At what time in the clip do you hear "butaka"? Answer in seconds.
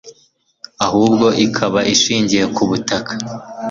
2.69-3.11